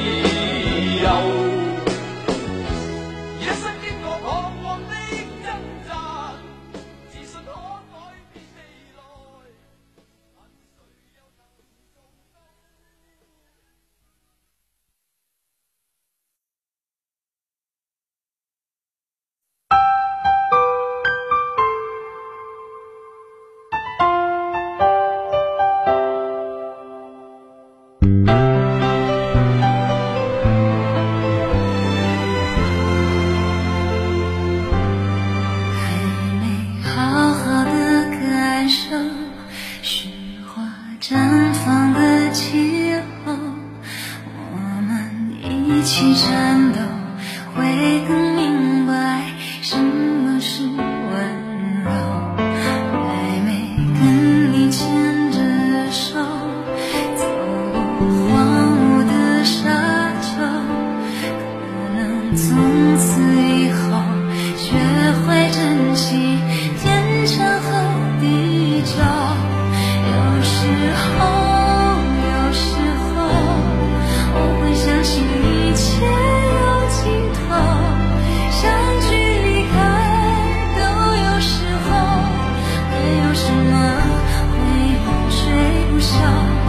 [86.02, 86.61] 笑。